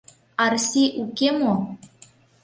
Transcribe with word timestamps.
Арси 0.43 0.83
уке 1.01 1.29
мо? 1.39 1.53